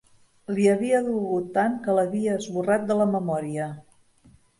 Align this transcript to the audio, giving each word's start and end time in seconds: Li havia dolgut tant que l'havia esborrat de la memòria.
Li 0.59 0.63
havia 0.69 1.01
dolgut 1.07 1.51
tant 1.57 1.75
que 1.83 1.95
l'havia 1.97 2.37
esborrat 2.39 2.87
de 2.93 2.97
la 3.01 3.07
memòria. 3.13 3.69